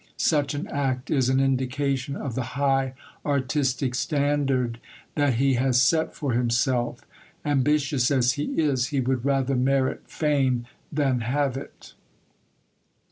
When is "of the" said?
2.15-2.41